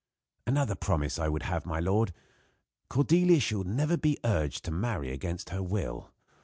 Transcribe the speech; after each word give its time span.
"Another 0.47 0.73
promise 0.73 1.19
I 1.19 1.29
would 1.29 1.43
have, 1.43 1.63
my 1.63 1.79
lord; 1.79 2.11
Cordelia 2.89 3.39
shall 3.39 3.63
never 3.63 3.97
be 3.97 4.17
urged 4.25 4.65
to 4.65 4.71
marry 4.71 5.11
against 5.11 5.51
her 5.51 5.61
will. 5.61 6.11